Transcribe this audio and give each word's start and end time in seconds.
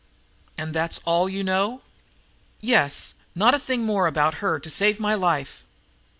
"And 0.57 0.73
that's 0.73 0.99
all 1.05 1.29
you 1.29 1.43
know?" 1.43 1.83
"Yes, 2.59 3.13
not 3.35 3.53
a 3.53 3.59
thing 3.59 3.81
more 3.83 4.07
about 4.07 4.33
her 4.41 4.59
to 4.59 4.69
save 4.71 4.99
my 4.99 5.13
life." 5.13 5.63